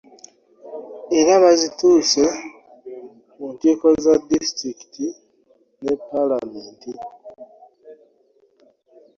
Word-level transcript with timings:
Era 1.19 1.33
bazituuse 1.43 2.23
mu 3.37 3.47
nkiiko 3.53 3.87
za 4.03 4.13
disitulikiti 4.29 5.05
ne 5.83 5.93
palamenti. 6.07 6.91